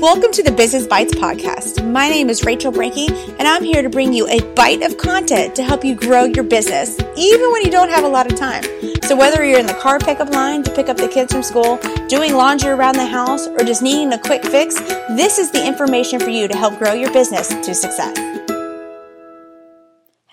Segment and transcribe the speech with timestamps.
[0.00, 1.86] Welcome to the Business Bites podcast.
[1.86, 5.54] My name is Rachel Brenke, and I'm here to bring you a bite of content
[5.56, 8.64] to help you grow your business, even when you don't have a lot of time.
[9.02, 11.78] So, whether you're in the car pickup line to pick up the kids from school,
[12.08, 16.18] doing laundry around the house, or just needing a quick fix, this is the information
[16.18, 18.29] for you to help grow your business to success.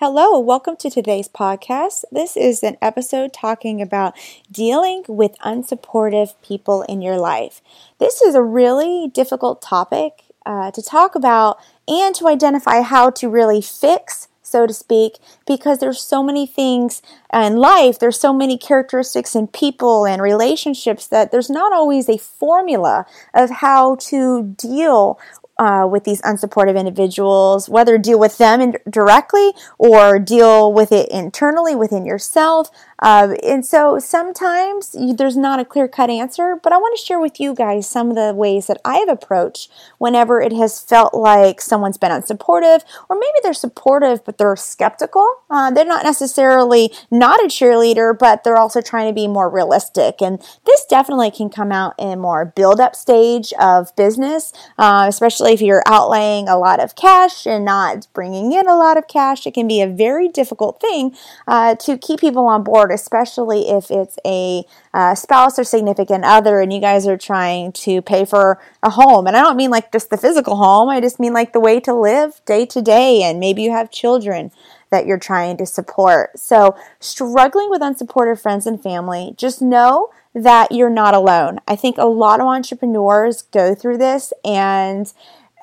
[0.00, 2.04] Hello, welcome to today's podcast.
[2.12, 4.16] This is an episode talking about
[4.48, 7.60] dealing with unsupportive people in your life.
[7.98, 13.28] This is a really difficult topic uh, to talk about and to identify how to
[13.28, 18.56] really fix so to speak, because there's so many things in life, there's so many
[18.56, 23.04] characteristics in people and relationships that there's not always a formula
[23.34, 25.18] of how to deal
[25.58, 31.74] uh, with these unsupportive individuals, whether deal with them directly or deal with it internally
[31.74, 32.70] within yourself.
[33.00, 37.04] Uh, and so sometimes you, there's not a clear cut answer, but I want to
[37.04, 40.80] share with you guys some of the ways that I have approached whenever it has
[40.80, 45.26] felt like someone's been unsupportive, or maybe they're supportive but they're skeptical.
[45.48, 50.20] Uh, they're not necessarily not a cheerleader, but they're also trying to be more realistic.
[50.20, 55.47] And this definitely can come out in more build up stage of business, uh, especially
[55.48, 59.08] especially if you're outlaying a lot of cash and not bringing in a lot of
[59.08, 61.14] cash, it can be a very difficult thing
[61.46, 66.60] uh, to keep people on board, especially if it's a uh, spouse or significant other
[66.60, 69.26] and you guys are trying to pay for a home.
[69.26, 71.80] And I don't mean like just the physical home, I just mean like the way
[71.80, 74.50] to live day to day, and maybe you have children
[74.90, 76.38] that you're trying to support.
[76.38, 81.58] So, struggling with unsupportive friends and family, just know that you're not alone.
[81.66, 85.12] I think a lot of entrepreneurs go through this and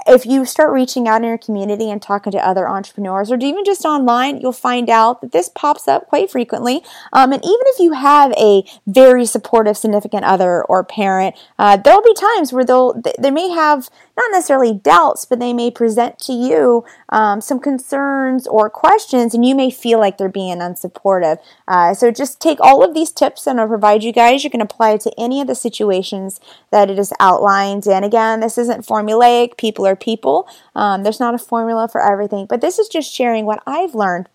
[0.07, 3.65] if you start reaching out in your community and talking to other entrepreneurs or even
[3.65, 6.81] just online, you'll find out that this pops up quite frequently.
[7.11, 12.01] Um, and even if you have a very supportive significant other or parent, uh, there'll
[12.01, 16.33] be times where they'll they may have not necessarily doubts, but they may present to
[16.33, 21.39] you um, some concerns or questions, and you may feel like they're being unsupportive.
[21.67, 24.43] Uh, so just take all of these tips and I'll provide you guys.
[24.43, 26.39] You can apply it to any of the situations
[26.71, 27.87] that it is outlined.
[27.87, 29.57] And again, this isn't formulaic.
[29.57, 30.47] People are people.
[30.75, 34.29] Um, there's not a formula for everything, but this is just sharing what I've learned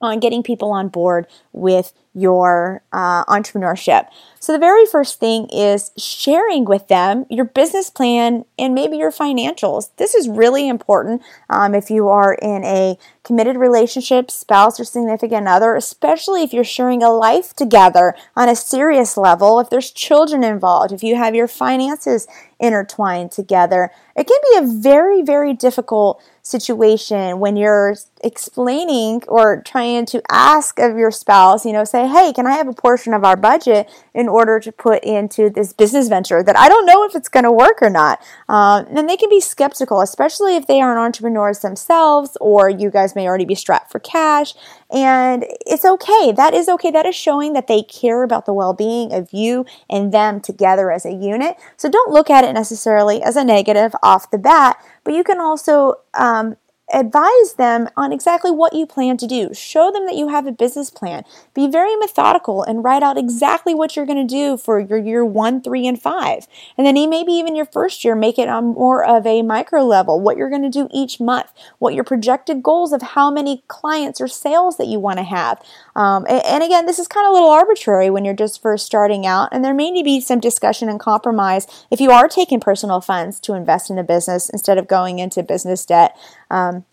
[0.00, 4.06] on getting people on board with your uh, entrepreneurship.
[4.40, 9.10] So, the very first thing is sharing with them your business plan and maybe your
[9.10, 9.90] financials.
[9.96, 12.96] This is really important um, if you are in a
[13.28, 18.56] committed relationship, spouse, or significant other, especially if you're sharing a life together on a
[18.56, 22.26] serious level, if there's children involved, if you have your finances
[22.58, 23.90] intertwined together.
[24.16, 27.94] It can be a very, very difficult situation when you're
[28.24, 32.66] explaining or trying to ask of your spouse, you know, say, hey, can I have
[32.66, 36.68] a portion of our budget in order to put into this business venture that I
[36.68, 38.20] don't know if it's going to work or not?
[38.48, 43.14] Um, and they can be skeptical, especially if they aren't entrepreneurs themselves or you guys
[43.18, 44.54] may already be strapped for cash.
[44.90, 46.32] And it's okay.
[46.32, 46.90] That is okay.
[46.90, 50.90] That is showing that they care about the well being of you and them together
[50.90, 51.56] as a unit.
[51.76, 55.40] So don't look at it necessarily as a negative off the bat, but you can
[55.40, 56.56] also um,
[56.92, 59.52] advise them on exactly what you plan to do.
[59.52, 61.24] Show them that you have a business plan.
[61.54, 65.24] Be very methodical and write out exactly what you're going to do for your year
[65.24, 66.46] one, three, and five.
[66.76, 70.20] And then maybe even your first year, make it on more of a micro level,
[70.20, 74.20] what you're going to do each month, what your projected goals of how many clients
[74.20, 75.62] or sales that you want to have.
[75.94, 78.86] Um, and, and again, this is kind of a little arbitrary when you're just first
[78.86, 82.28] starting out, and there may need to be some discussion and compromise if you are
[82.28, 86.16] taking personal funds to invest in a business instead of going into business debt.
[86.50, 86.84] Um,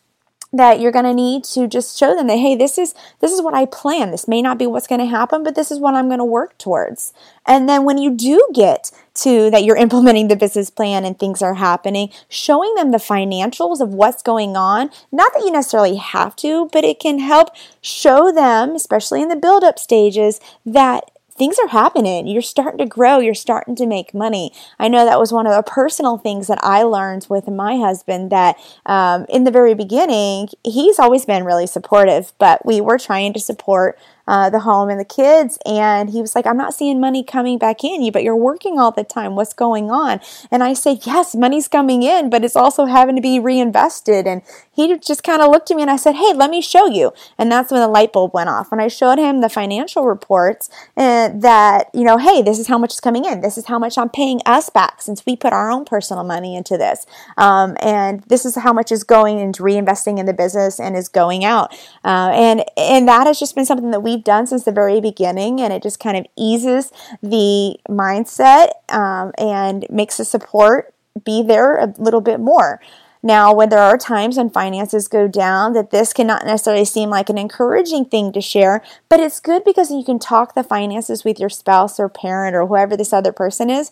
[0.58, 3.42] that you're going to need to just show them that hey this is this is
[3.42, 4.12] what i plan.
[4.12, 6.26] This may not be what's going to happen but this is what i'm going to
[6.26, 7.14] work towards.
[7.46, 11.42] And then when you do get to that you're implementing the business plan and things
[11.42, 16.36] are happening showing them the financials of what's going on not that you necessarily have
[16.38, 17.50] to but it can help
[17.82, 22.28] show them especially in the build up stages that things are happening.
[22.28, 23.20] You're starting to grow.
[23.20, 24.54] You're starting to make money.
[24.80, 28.32] I know that was one of the personal things that I learned with my husband
[28.32, 33.34] that um, in the very beginning, he's always been really supportive, but we were trying
[33.34, 35.58] to support uh, the home and the kids.
[35.66, 38.80] And he was like, I'm not seeing money coming back in you, but you're working
[38.80, 39.36] all the time.
[39.36, 40.20] What's going on?
[40.52, 44.28] And I said, Yes, money's coming in, but it's also having to be reinvested.
[44.28, 44.42] And
[44.72, 47.14] he just kind of looked at me and I said, Hey, let me show you.
[47.38, 48.72] And that's when the light bulb went off.
[48.72, 52.78] And I showed him the financial reports and that, you know, hey, this is how
[52.78, 53.42] much is coming in.
[53.42, 56.56] This is how much I'm paying us back since we put our own personal money
[56.56, 57.06] into this.
[57.38, 61.08] Um, and this is how much is going into reinvesting in the business and is
[61.08, 61.74] going out.
[62.04, 65.02] Uh, and, and that has just been something that we we've done since the very
[65.02, 66.92] beginning, and it just kind of eases
[67.22, 72.80] the mindset um, and makes the support be there a little bit more.
[73.22, 77.30] Now, when there are times when finances go down, that this cannot necessarily seem like
[77.30, 81.40] an encouraging thing to share, but it's good because you can talk the finances with
[81.40, 83.92] your spouse or parent or whoever this other person is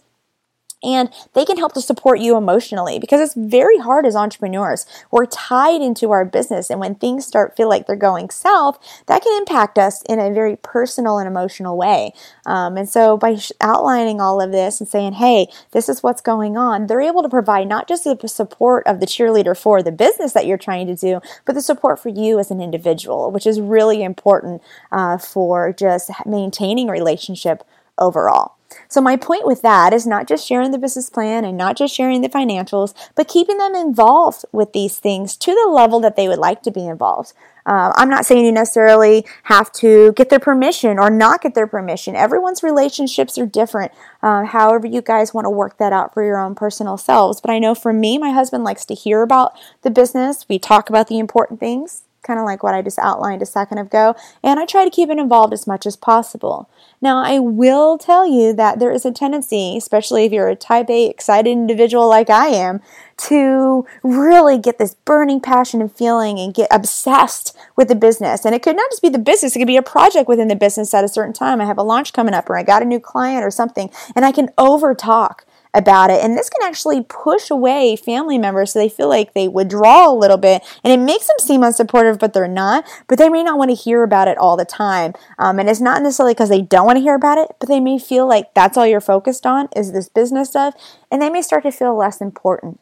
[0.83, 4.85] and they can help to support you emotionally because it's very hard as entrepreneurs.
[5.11, 8.77] We're tied into our business, and when things start feel like they're going south,
[9.07, 12.13] that can impact us in a very personal and emotional way.
[12.45, 16.57] Um, and so, by outlining all of this and saying, "Hey, this is what's going
[16.57, 20.33] on," they're able to provide not just the support of the cheerleader for the business
[20.33, 23.61] that you're trying to do, but the support for you as an individual, which is
[23.61, 27.63] really important uh, for just maintaining relationship
[27.97, 28.55] overall.
[28.87, 31.93] So, my point with that is not just sharing the business plan and not just
[31.93, 36.27] sharing the financials, but keeping them involved with these things to the level that they
[36.27, 37.33] would like to be involved.
[37.65, 41.67] Uh, I'm not saying you necessarily have to get their permission or not get their
[41.67, 42.15] permission.
[42.15, 43.91] Everyone's relationships are different.
[44.21, 47.39] Uh, however, you guys want to work that out for your own personal selves.
[47.39, 50.45] But I know for me, my husband likes to hear about the business.
[50.49, 53.77] We talk about the important things kind of like what I just outlined a second
[53.77, 56.69] ago, and I try to keep it involved as much as possible.
[57.01, 60.89] Now, I will tell you that there is a tendency, especially if you're a type
[60.89, 62.81] A excited individual like I am,
[63.17, 68.45] to really get this burning passion and feeling and get obsessed with the business.
[68.45, 70.55] And it could not just be the business, it could be a project within the
[70.55, 71.61] business at a certain time.
[71.61, 74.25] I have a launch coming up or I got a new client or something, and
[74.25, 76.23] I can over talk about it.
[76.23, 80.13] And this can actually push away family members so they feel like they withdraw a
[80.13, 80.63] little bit.
[80.83, 82.85] And it makes them seem unsupportive, but they're not.
[83.07, 85.13] But they may not want to hear about it all the time.
[85.39, 87.79] Um, and it's not necessarily because they don't want to hear about it, but they
[87.79, 90.75] may feel like that's all you're focused on is this business stuff.
[91.11, 92.79] And they may start to feel less important.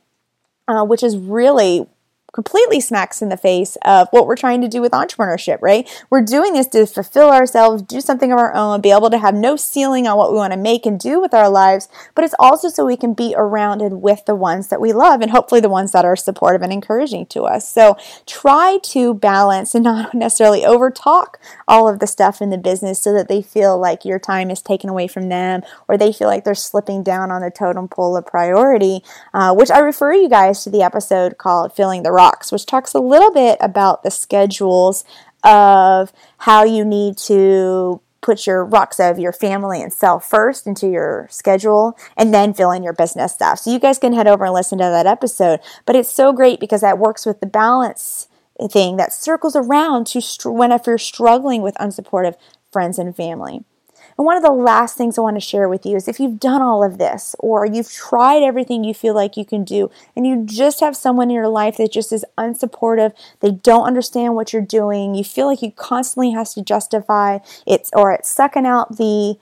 [0.68, 1.86] Uh, which is really
[2.32, 5.90] completely smacks in the face of what we're trying to do with entrepreneurship, right?
[6.10, 9.36] We're doing this to fulfill ourselves, do something of our own, be able to have
[9.36, 12.36] no ceiling on what we want to make and do with our lives, but it's
[12.40, 15.60] also so we can be around and with the ones that we love and hopefully
[15.60, 17.70] the ones that are supportive and encouraging to us.
[17.70, 22.58] So try to balance and not necessarily over talk all of the stuff in the
[22.58, 26.14] business so that they feel like your time is taken away from them or they
[26.14, 29.04] feel like they're slipping down on the totem pole of priority,
[29.34, 32.94] uh, which I refer you guys to the episode called Filling the rocks, which talks
[32.94, 35.04] a little bit about the schedules
[35.44, 40.88] of how you need to put your rocks of your family and self first into
[40.88, 43.58] your schedule and then fill in your business stuff.
[43.58, 45.60] So you guys can head over and listen to that episode.
[45.88, 48.28] But it's so great because that works with the balance
[48.70, 52.36] thing that circles around to str- when if you're struggling with unsupportive
[52.72, 53.64] friends and family.
[54.22, 56.40] And one of the last things I want to share with you is if you've
[56.40, 60.28] done all of this or you've tried everything you feel like you can do and
[60.28, 64.54] you just have someone in your life that just is unsupportive, they don't understand what
[64.54, 68.98] you're doing, you feel like you constantly has to justify it's or it's sucking out
[68.98, 69.40] the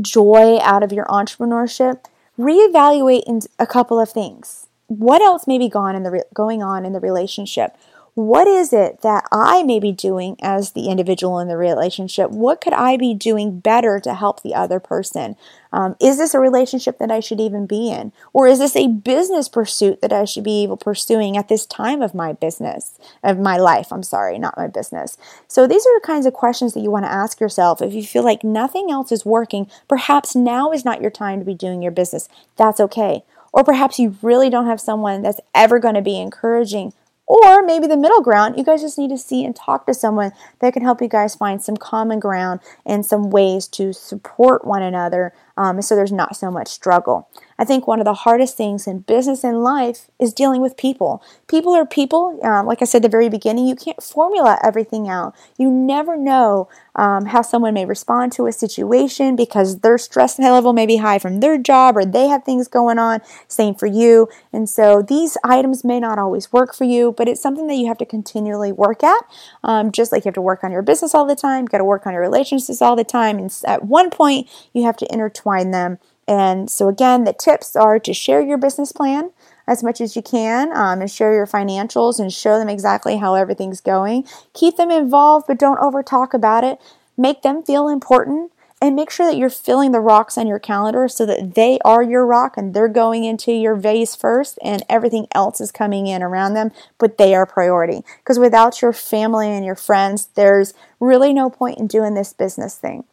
[0.00, 2.04] joy out of your entrepreneurship,
[2.38, 4.68] reevaluate in a couple of things.
[4.86, 7.76] What else may be gone in the re- going on in the relationship?
[8.14, 12.30] What is it that I may be doing as the individual in the relationship?
[12.30, 15.34] What could I be doing better to help the other person?
[15.72, 18.12] Um, is this a relationship that I should even be in?
[18.34, 22.14] Or is this a business pursuit that I should be pursuing at this time of
[22.14, 23.90] my business, of my life?
[23.90, 25.16] I'm sorry, not my business.
[25.48, 27.80] So these are the kinds of questions that you want to ask yourself.
[27.80, 31.46] If you feel like nothing else is working, perhaps now is not your time to
[31.46, 32.28] be doing your business.
[32.56, 33.24] That's okay.
[33.54, 36.92] Or perhaps you really don't have someone that's ever going to be encouraging
[37.26, 40.32] or maybe the middle ground, you guys just need to see and talk to someone
[40.60, 44.82] that can help you guys find some common ground and some ways to support one
[44.82, 47.28] another um, so there's not so much struggle.
[47.58, 51.22] I think one of the hardest things in business and life is dealing with people.
[51.46, 52.40] People are people.
[52.42, 55.34] Um, like I said at the very beginning, you can't formula everything out.
[55.56, 60.72] You never know um, how someone may respond to a situation because their stress level
[60.72, 63.20] may be high from their job or they have things going on.
[63.48, 64.28] Same for you.
[64.52, 67.86] And so these items may not always work for you, but it's something that you
[67.86, 69.22] have to continually work at.
[69.62, 71.78] Um, just like you have to work on your business all the time, you got
[71.78, 73.38] to work on your relationships all the time.
[73.38, 75.06] And at one point, you have to
[75.42, 79.30] intertwine them and so, again, the tips are to share your business plan
[79.66, 83.34] as much as you can um, and share your financials and show them exactly how
[83.34, 84.26] everything's going.
[84.54, 86.80] Keep them involved, but don't over talk about it.
[87.16, 91.06] Make them feel important and make sure that you're filling the rocks on your calendar
[91.06, 95.26] so that they are your rock and they're going into your vase first and everything
[95.32, 98.02] else is coming in around them, but they are priority.
[98.18, 102.76] Because without your family and your friends, there's really no point in doing this business
[102.76, 103.04] thing.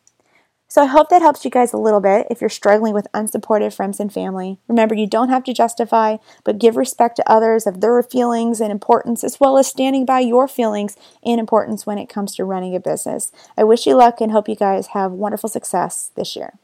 [0.71, 3.73] So I hope that helps you guys a little bit if you're struggling with unsupportive
[3.73, 4.59] friends and family.
[4.67, 8.71] Remember, you don't have to justify, but give respect to others of their feelings and
[8.71, 10.95] importance, as well as standing by your feelings
[11.25, 13.31] and importance when it comes to running a business.
[13.57, 16.59] I wish you luck and hope you guys have wonderful success this year.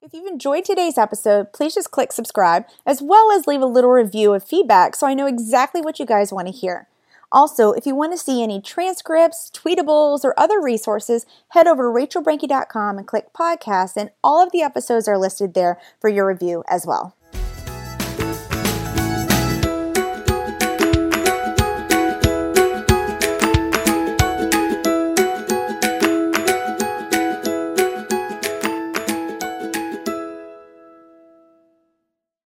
[0.00, 3.90] If you've enjoyed today's episode, please just click subscribe as well as leave a little
[3.90, 6.88] review of feedback so I know exactly what you guys want to hear.
[7.34, 12.20] Also, if you want to see any transcripts, tweetables, or other resources, head over to
[12.20, 16.62] rachelbrenke.com and click podcast, and all of the episodes are listed there for your review
[16.68, 17.16] as well.